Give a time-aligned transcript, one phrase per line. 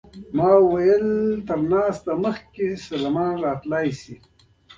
[0.35, 1.07] ما وویل:
[1.47, 4.15] له ناشتې مخکې سلمان راتلای شي؟